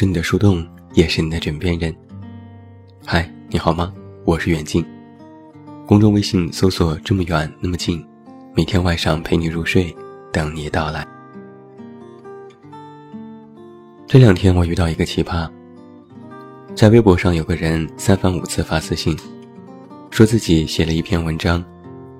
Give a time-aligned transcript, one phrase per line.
[0.00, 1.94] 是你的树洞，也是你的枕边人。
[3.04, 3.92] 嗨，你好吗？
[4.24, 4.82] 我是远近。
[5.86, 8.02] 公众微信搜索“这么远那么近”，
[8.56, 9.94] 每天晚上陪你入睡，
[10.32, 11.06] 等你到来。
[14.06, 15.46] 这两天我遇到一个奇葩，
[16.74, 19.14] 在微博上有个人三番五次发私信，
[20.10, 21.62] 说自己写了一篇文章，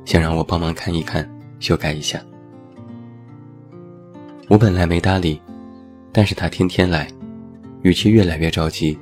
[0.05, 1.27] 想让我帮忙看一看，
[1.61, 2.21] 修改一下。
[4.49, 5.41] 我本来没搭理，
[6.13, 7.11] 但是他天天来。
[7.83, 8.99] 语气越来越着急，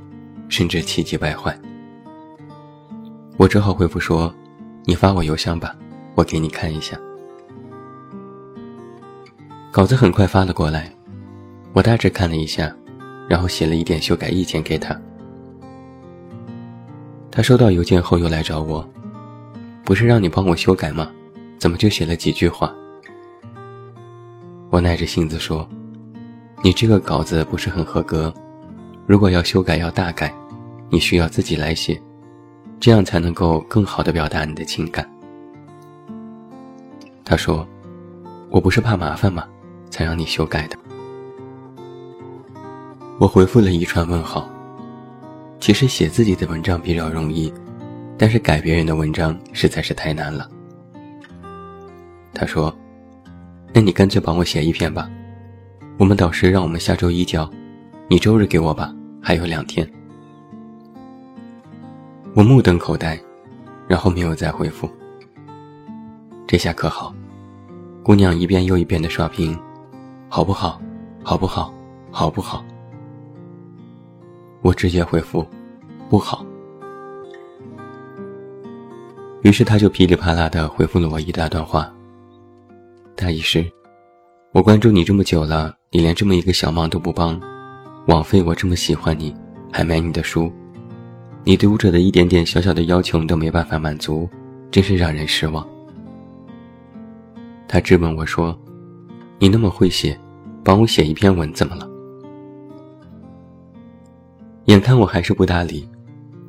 [0.49, 1.59] 甚至气急败坏。
[3.37, 4.33] 我只好回复说
[4.87, 5.77] ：“你发我邮箱吧，
[6.15, 6.97] 我给你看一下。”
[9.73, 10.93] 稿子很快发了过来，
[11.73, 12.73] 我大致看了一下，
[13.29, 14.97] 然后写了一点修改意见给他。
[17.31, 18.89] 他收到邮件后又来找我
[19.85, 21.11] ：“不是让你帮我修改吗？
[21.59, 22.73] 怎么就写了几句话？”
[24.71, 25.69] 我耐着性子说
[26.63, 28.33] ：“你这个稿子不是很合格。”
[29.09, 30.31] 如果要修改要大改，
[30.91, 31.99] 你需要自己来写，
[32.79, 35.11] 这样才能够更好的表达你的情感。
[37.25, 37.67] 他说
[38.53, 39.47] ：“我不是怕麻烦吗？
[39.89, 40.77] 才让你修改的。”
[43.19, 44.47] 我回复了一串问号。
[45.59, 47.51] 其实写自己的文章比较容易，
[48.19, 50.47] 但是改别人的文章实在是太难了。
[52.35, 52.77] 他说
[53.73, 55.11] ：“那你干脆帮我写一篇吧，
[55.97, 57.51] 我们导师让我们下周一交，
[58.07, 58.95] 你周日给我吧。”
[59.29, 59.87] 还有两天，
[62.35, 63.21] 我目瞪口呆，
[63.87, 64.89] 然后没有再回复。
[66.47, 67.15] 这下可好，
[68.03, 69.55] 姑娘一遍又一遍的刷屏，
[70.31, 70.81] 好不好？
[71.23, 71.75] 好不好？
[72.11, 72.65] 好不好？
[74.63, 75.47] 我直接回复，
[76.09, 76.43] 不好。
[79.43, 81.93] 于是他就噼里啪啦的回复了我一大段话。
[83.15, 83.63] 大意是，
[84.53, 87.39] 我关注你这么久了，你连这么一个小忙都不帮。
[88.09, 89.35] 枉费我这么喜欢你，
[89.71, 90.51] 还买你的书，
[91.45, 94.27] 你读者的一点点小小的要求你都没办法满足，
[94.71, 95.67] 真是让人失望。
[97.69, 98.59] 他质问我说
[99.39, 100.19] ：“你那么会写，
[100.65, 101.87] 帮我写一篇文怎么了？”
[104.65, 105.87] 眼看我还是不搭理，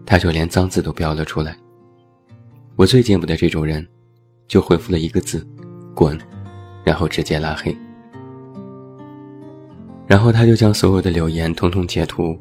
[0.06, 1.58] 他就连脏字都标了出来。
[2.78, 3.86] 我最见不得这种人，
[4.48, 5.46] 就回复了一个字
[5.94, 6.18] ：“滚”，
[6.86, 7.78] 然后直接拉黑。
[10.10, 12.36] 然后他就将所有的留言统统截图，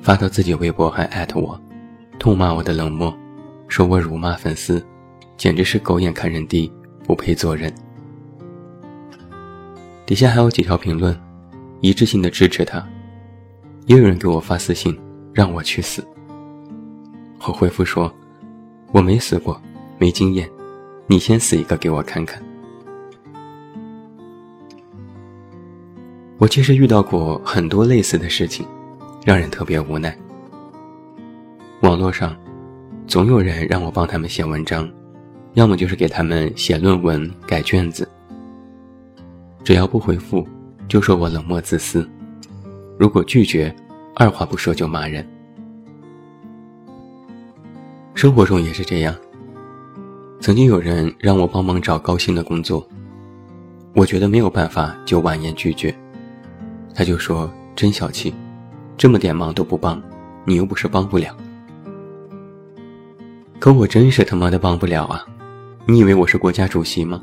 [0.00, 1.60] 发到自己微博，还艾特我，
[2.18, 3.14] 痛骂我的冷漠，
[3.68, 4.82] 说我辱骂粉丝，
[5.36, 6.72] 简直是狗眼看人低，
[7.04, 7.70] 不配做人。
[10.06, 11.14] 底下还有几条评论，
[11.82, 12.82] 一致性的支持他，
[13.84, 14.98] 也有人给我发私信
[15.34, 16.02] 让我去死。
[17.46, 18.10] 我回复说，
[18.92, 19.60] 我没死过，
[19.98, 20.48] 没经验，
[21.06, 22.42] 你先死一个给我看看。
[26.40, 28.66] 我其实遇到过很多类似的事情，
[29.26, 30.16] 让人特别无奈。
[31.82, 32.34] 网络上，
[33.06, 34.90] 总有人让我帮他们写文章，
[35.52, 38.08] 要么就是给他们写论文、改卷子。
[39.62, 40.48] 只要不回复，
[40.88, 42.00] 就说我冷漠自私；
[42.98, 43.74] 如果拒绝，
[44.14, 45.22] 二话不说就骂人。
[48.14, 49.14] 生活中也是这样。
[50.40, 52.88] 曾经有人让我帮忙找高薪的工作，
[53.94, 55.94] 我觉得没有办法，就婉言拒绝。
[56.94, 58.34] 他就说：“真小气，
[58.96, 60.02] 这么点忙都不帮，
[60.44, 61.34] 你又不是帮不了。”
[63.58, 65.24] 可我真是他妈的帮不了啊！
[65.86, 67.22] 你以为我是国家主席吗？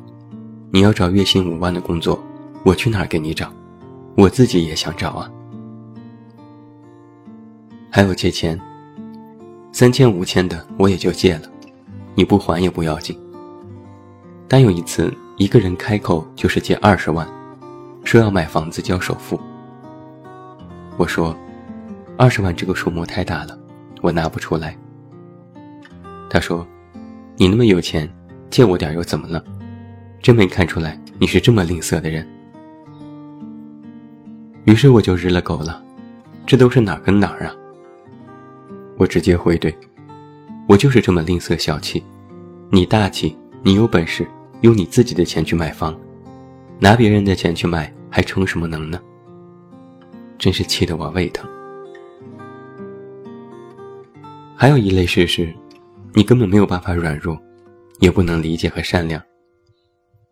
[0.72, 2.22] 你要找月薪五万的工作，
[2.63, 3.51] 我去哪儿给你找？
[4.16, 5.31] 我自己也想找啊。
[7.89, 8.59] 还有借钱，
[9.72, 11.50] 三千五千的我也就借了，
[12.13, 13.17] 你不还也不要紧。
[14.47, 17.27] 但有一次，一个人开口就是借二十万，
[18.03, 19.39] 说要买房子交首付。
[20.97, 21.38] 我说
[22.17, 23.57] ：“二十万这个数目太大了，
[24.01, 24.75] 我拿不出来。”
[26.27, 26.67] 他说
[27.38, 28.09] ：“你那么有钱，
[28.49, 29.44] 借我点又怎么了？
[30.23, 32.27] 真没看出来你是这么吝啬的人。”
[34.65, 35.81] 于是我就日了狗了，
[36.47, 37.55] 这都是哪跟哪儿啊？
[38.97, 39.71] 我直接回怼
[40.67, 42.03] ：“我就是这么吝啬小气，
[42.71, 44.27] 你大气，你有本事
[44.61, 45.95] 用你自己的钱去买房，
[46.79, 49.00] 拿别人的钱去买，还逞什么能呢？”
[50.38, 51.50] 真是气得我胃疼。
[54.56, 55.54] 还有一类事是，
[56.13, 57.39] 你根本没有办法软弱，
[58.00, 59.22] 也不能理解和善良。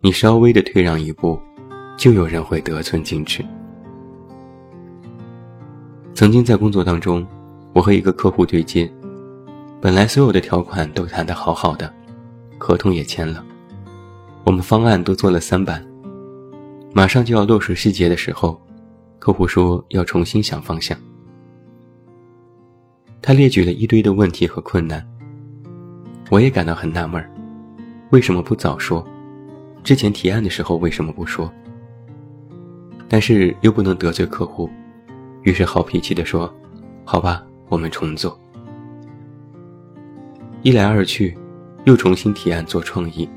[0.02, 1.40] 你稍微的退让一步，
[1.98, 3.46] 就有人会得寸进尺。
[6.14, 7.26] 曾经在工作当中，
[7.74, 8.92] 我和一个客户对接，
[9.80, 11.94] 本来所有的条款都谈得好好的，
[12.58, 13.46] 合同也签了，
[14.44, 15.86] 我们方案都做了三版，
[16.94, 18.60] 马上就要落实细节的时候。
[19.26, 20.96] 客户说要重新想方向。
[23.24, 25.04] 他列举了一堆的问题和困难，
[26.30, 27.28] 我也感到很纳闷儿，
[28.12, 29.04] 为什么不早说？
[29.84, 31.52] 之前提案的时候为什么不说？
[33.10, 34.70] 但是又不能得罪客户，
[35.42, 36.54] 于是好脾气地说
[37.04, 38.40] ：“好吧，我们重做。”
[40.62, 41.36] 一来二去，
[41.86, 43.28] 又重新提案做创意。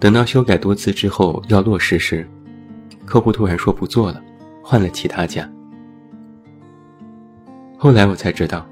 [0.00, 2.26] 等到修改多次之后要落实时，
[3.04, 4.24] 客户突然说不做了，
[4.68, 5.50] 换了其他家。
[7.78, 8.66] 后来我才知道，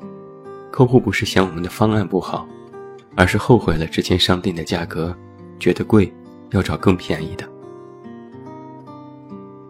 [0.71, 2.47] 客户不是嫌我们的方案不好，
[3.15, 5.17] 而是后悔了之前商定的价格，
[5.59, 6.13] 觉得贵，
[6.51, 7.49] 要找更便宜的。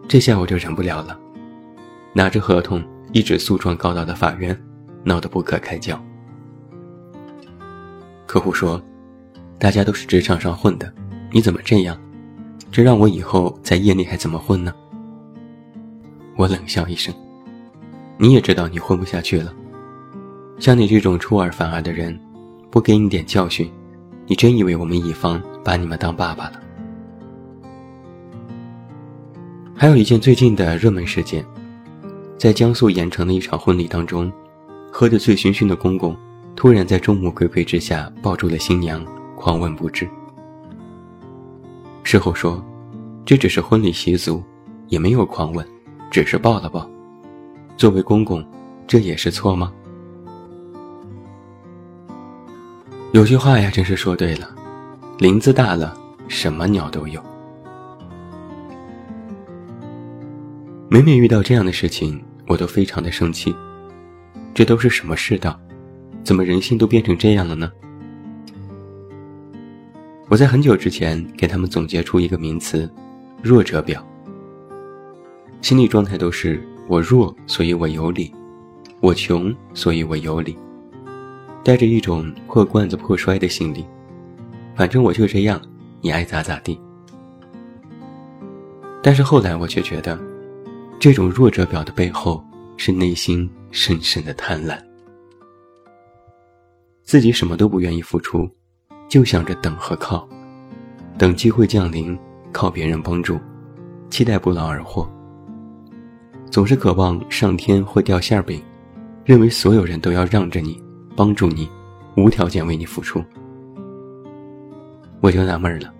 [0.05, 1.17] 这下我就忍不了了，
[2.11, 2.83] 拿着合同
[3.13, 4.61] 一纸诉状告到了法院，
[5.05, 5.97] 闹得不可开交。
[8.25, 8.81] 客户说
[9.57, 10.93] ：“大家都是职场上混的。”
[11.31, 11.97] 你怎么这样？
[12.69, 14.73] 这让我以后在业内还怎么混呢？
[16.37, 17.13] 我冷笑一声
[18.17, 19.51] ：“你也知道你混不下去了。
[20.59, 22.17] 像你这种出尔反尔的人，
[22.69, 23.69] 不给你点教训，
[24.27, 26.61] 你真以为我们乙方把你们当爸爸了？”
[29.75, 31.43] 还有一件最近的热门事件，
[32.37, 34.31] 在江苏盐城的一场婚礼当中，
[34.91, 36.15] 喝得醉醺醺的公公
[36.55, 39.03] 突然在众目睽睽之下抱住了新娘，
[39.35, 40.07] 狂吻不止。
[42.03, 42.63] 事后说，
[43.25, 44.43] 这只是婚礼习俗，
[44.87, 45.65] 也没有狂吻，
[46.09, 46.89] 只是抱了抱。
[47.75, 48.45] 作为公公，
[48.87, 49.71] 这也是错吗？
[53.13, 54.49] 有句话呀，真是说对了，
[55.19, 55.95] 林子大了，
[56.27, 57.21] 什么鸟都有。
[60.89, 63.55] 每每遇到这样的事情，我都非常的生气。
[64.53, 65.59] 这都是什么世道？
[66.23, 67.71] 怎么人心都变成这样了呢？
[70.29, 72.89] 我在很久之前给他们总结出一个名词
[73.41, 74.05] “弱者表”，
[75.61, 78.31] 心理状态都是我弱，所以我有理；
[79.01, 80.57] 我穷，所以我有理，
[81.63, 83.85] 带着一种破罐子破摔的心理。
[84.75, 85.61] 反正我就这样，
[86.01, 86.79] 你爱咋咋地。
[89.01, 90.17] 但是后来我却觉得，
[90.99, 92.43] 这种弱者表的背后
[92.77, 94.77] 是内心深深的贪婪，
[97.03, 98.49] 自己什么都不愿意付出。
[99.09, 100.27] 就想着等和靠，
[101.17, 102.17] 等机会降临，
[102.51, 103.39] 靠别人帮助，
[104.09, 105.09] 期待不劳而获。
[106.49, 108.61] 总是渴望上天会掉馅饼，
[109.25, 110.81] 认为所有人都要让着你，
[111.15, 111.69] 帮助你，
[112.15, 113.23] 无条件为你付出。
[115.19, 115.93] 我就纳闷了，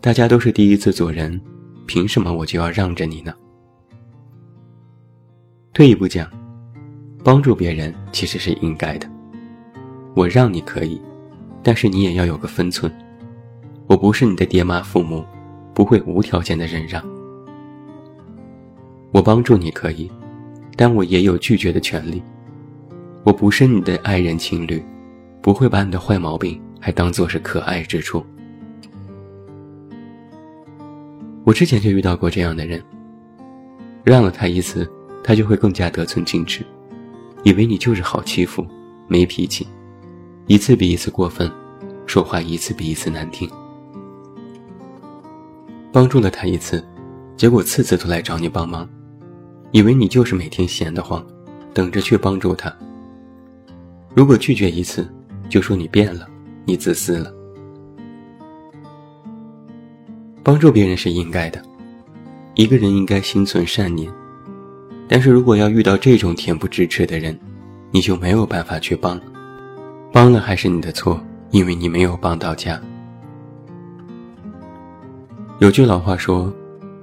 [0.00, 1.40] 大家都是第一次做人，
[1.86, 3.34] 凭什么我就要让着你呢？
[5.72, 6.30] 退一步讲，
[7.24, 9.10] 帮助别人其实是应该的，
[10.14, 11.00] 我让你可以。
[11.62, 12.90] 但是你也要有个分寸，
[13.86, 15.24] 我不是你的爹妈父母，
[15.74, 17.04] 不会无条件的忍让。
[19.10, 20.10] 我帮助你可以，
[20.76, 22.22] 但我也有拒绝的权利。
[23.24, 24.82] 我不是你的爱人情侣，
[25.42, 28.24] 不会把你的坏毛病还当做是可爱之处。
[31.44, 32.82] 我之前就遇到过这样的人，
[34.04, 34.90] 让了他一次，
[35.24, 36.64] 他就会更加得寸进尺，
[37.42, 38.66] 以为你就是好欺负，
[39.08, 39.66] 没脾气。
[40.46, 41.50] 一次比一次过分，
[42.06, 43.50] 说话一次比一次难听。
[45.92, 46.82] 帮助了他一次，
[47.36, 48.88] 结果次次都来找你帮忙，
[49.70, 51.24] 以为你就是每天闲得慌，
[51.74, 52.74] 等着去帮助他。
[54.14, 55.08] 如果拒绝一次，
[55.48, 56.26] 就说你变了，
[56.64, 57.32] 你自私了。
[60.42, 61.62] 帮助别人是应该的，
[62.54, 64.10] 一个人应该心存善念，
[65.06, 67.38] 但是如果要遇到这种恬不知耻的人，
[67.90, 69.20] 你就没有办法去帮。
[70.10, 71.20] 帮了还是你的错，
[71.50, 72.80] 因为你没有帮到家。
[75.58, 76.50] 有句老话说：“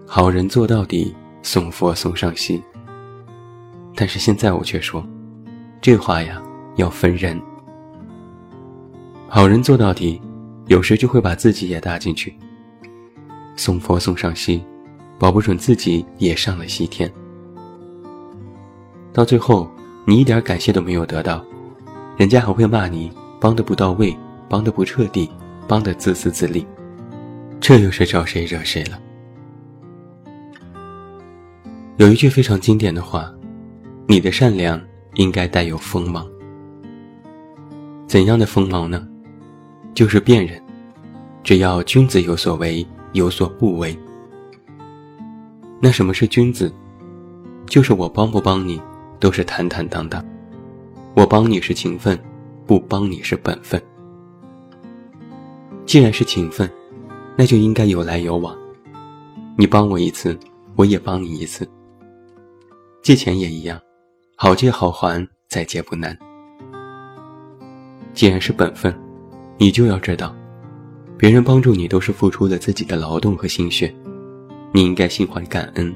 [0.08, 1.14] 好人做到底，
[1.46, 2.60] 送佛送上西。”
[3.96, 5.06] 但是现在我却说，
[5.80, 6.42] 这话呀
[6.76, 7.40] 要分人。
[9.30, 10.20] 好人做到底，
[10.66, 12.36] 有时就会把自己也搭进去。
[13.56, 14.64] 送佛送上西，
[15.20, 17.10] 保不准自己也上了西天。
[19.14, 19.70] 到最后，
[20.04, 21.46] 你一点感谢都没有得到。
[22.18, 24.18] 人家还会骂你帮的不到位，
[24.50, 25.30] 帮的不彻底，
[25.68, 26.66] 帮的自私自利，
[27.62, 29.00] 这又是招谁惹谁了？
[31.98, 33.34] 有一句非常经典的话
[34.06, 34.82] ：“你的善良
[35.14, 36.28] 应该带有锋芒。”
[38.06, 39.08] 怎样的锋芒呢？
[39.94, 40.62] 就是辨认，
[41.42, 43.98] 只要君子有所为，有所不为。
[45.80, 46.70] 那什么是君子？
[47.66, 48.80] 就是我帮不帮你，
[49.18, 50.24] 都是坦坦荡荡。
[51.14, 52.20] 我帮你是情分，
[52.68, 53.82] 不帮你是本分。
[55.86, 56.70] 既然是情分，
[57.38, 58.54] 那就应该有来有往。
[59.58, 60.38] 你帮我一次，
[60.76, 61.66] 我也帮你一次。
[63.06, 63.80] 借钱也一样，
[64.36, 66.18] 好借好还，再借不难。
[68.16, 68.92] 既然是本分，
[69.60, 70.36] 你就要知道，
[71.16, 73.94] 别人帮助你都是付出了自己的劳动和心血，
[74.74, 75.96] 你应该心怀感恩。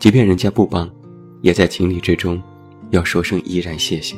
[0.00, 0.90] 即便人家不帮，
[1.42, 2.42] 也在情理之中，
[2.90, 4.16] 要说声依然谢谢。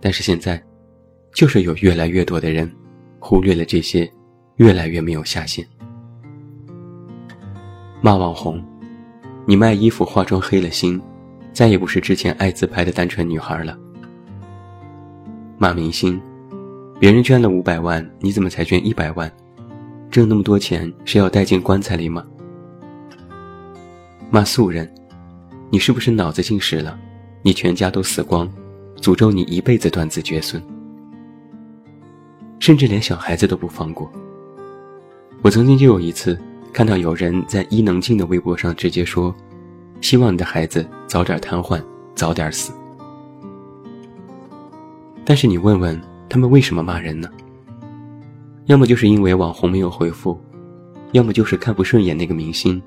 [0.00, 0.58] 但是现在，
[1.34, 2.74] 就是有越来越多的人，
[3.18, 4.10] 忽略了这些，
[4.56, 5.62] 越来越没有下限。
[8.00, 8.64] 骂网红，
[9.50, 11.02] 你卖衣服化妆黑了心，
[11.52, 13.76] 再也不是之前爱自拍的单纯女孩了。
[15.58, 16.22] 骂明星，
[17.00, 19.28] 别人捐了五百万，你怎么才捐一百万？
[20.08, 22.24] 挣那么多钱是要带进棺材里吗？
[24.30, 24.88] 骂素人，
[25.68, 26.96] 你是不是脑子进屎了？
[27.42, 28.48] 你全家都死光，
[29.00, 30.62] 诅咒你一辈子断子绝孙。
[32.60, 34.08] 甚至连小孩子都不放过。
[35.42, 36.40] 我曾经就有一次
[36.72, 39.34] 看到有人在伊能静的微博上直接说
[40.00, 41.82] ：“希望你的孩子早点瘫痪，
[42.14, 42.72] 早点死。”
[45.24, 47.28] 但是你问问他们为什么骂人呢？
[48.66, 50.40] 要么就是因为网红没有回复，
[51.12, 52.80] 要么就是看不顺眼那个明星。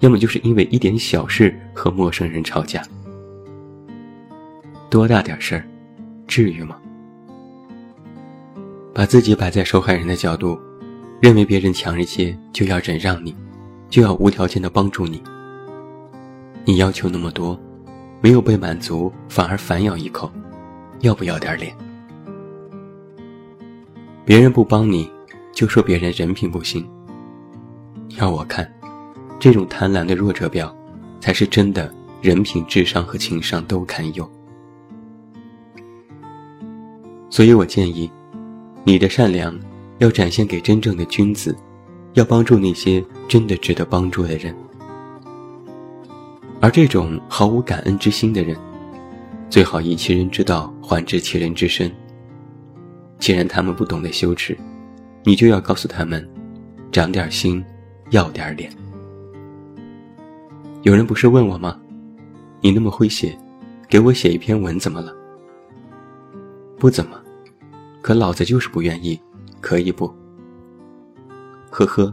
[0.00, 2.82] 要么就是因为一点小事和陌生人吵架，
[4.90, 5.64] 多大点事儿，
[6.26, 6.76] 至于吗？
[8.92, 10.58] 把自己摆在受害人的角度，
[11.22, 13.32] 认为别人强一些就要忍让你，
[13.88, 15.22] 就要无条件的帮助你。
[16.64, 17.56] 你要求那么多，
[18.20, 20.28] 没有被满足，反而反咬一口，
[20.98, 21.72] 要不要点脸？
[24.24, 25.08] 别人不帮你，
[25.52, 26.84] 就说别人人品不行。
[28.18, 28.68] 要我看。
[29.38, 30.76] 这种贪婪的弱者表，
[31.20, 34.28] 才是真的人品、智商和情商都堪忧。
[37.30, 38.10] 所以我建议，
[38.82, 39.56] 你的善良
[40.02, 41.56] 要展现给真正的君子，
[42.14, 44.52] 要帮助那些真的值得帮助的人。
[46.60, 48.56] 而这种毫无感恩之心的人，
[49.48, 51.88] 最好以其人之道还治其人之身。
[53.20, 54.58] 既然他们不懂得羞耻，
[55.22, 56.28] 你就要告诉他们，
[56.90, 57.64] 长点心，
[58.10, 58.72] 要点脸。
[60.82, 61.78] 有人不是问我吗？
[62.60, 63.38] 你那么会写，
[63.88, 65.14] 给我写一篇文怎么了？
[66.76, 67.16] 不怎么，
[68.00, 69.20] 可老子就是不愿意，
[69.62, 70.12] 可以不？
[71.70, 72.12] 呵呵，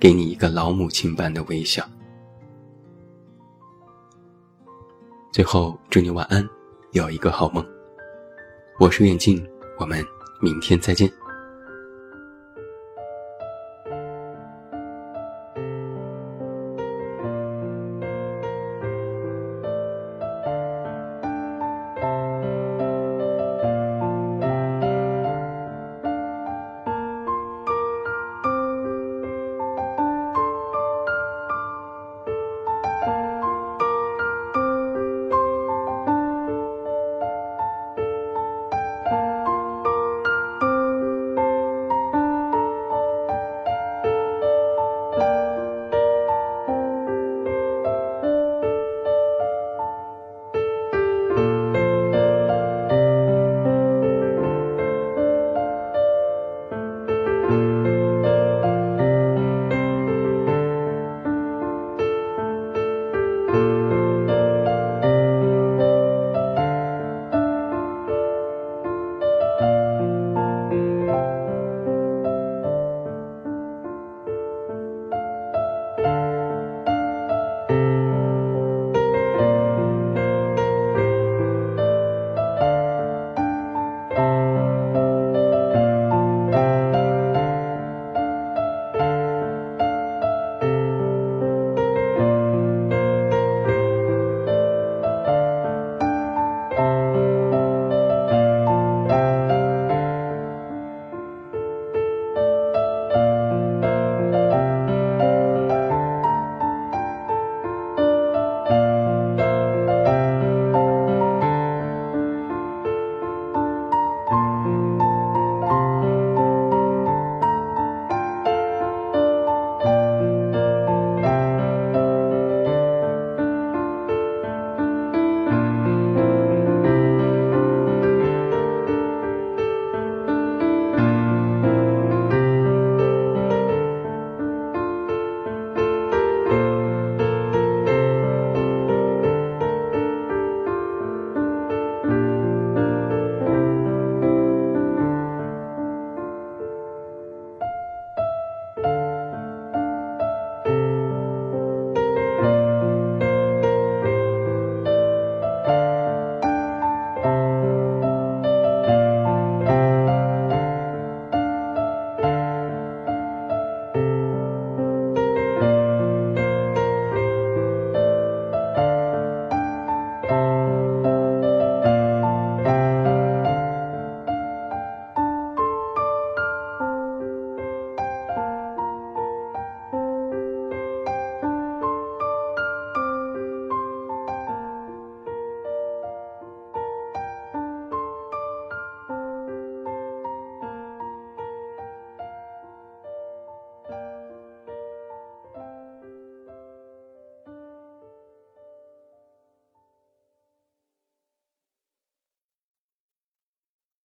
[0.00, 1.84] 给你一个老母亲般的微笑。
[5.32, 6.48] 最后祝你晚安，
[6.92, 7.62] 有一个好梦。
[8.78, 9.44] 我是远近，
[9.78, 10.02] 我们
[10.40, 11.12] 明天再见。